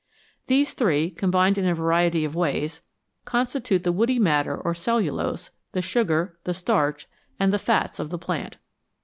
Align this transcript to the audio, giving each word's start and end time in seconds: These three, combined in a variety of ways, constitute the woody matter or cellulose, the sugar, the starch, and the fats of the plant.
These 0.47 0.73
three, 0.73 1.11
combined 1.11 1.59
in 1.59 1.67
a 1.67 1.75
variety 1.75 2.25
of 2.25 2.33
ways, 2.33 2.81
constitute 3.23 3.83
the 3.83 3.91
woody 3.91 4.17
matter 4.17 4.57
or 4.57 4.73
cellulose, 4.73 5.51
the 5.73 5.81
sugar, 5.83 6.39
the 6.43 6.55
starch, 6.55 7.07
and 7.39 7.53
the 7.53 7.59
fats 7.59 7.99
of 7.99 8.09
the 8.09 8.17
plant. 8.17 8.57